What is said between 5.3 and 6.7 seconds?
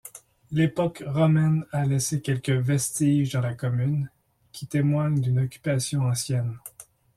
occupation ancienne.